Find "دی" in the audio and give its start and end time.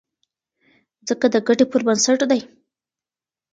2.31-2.41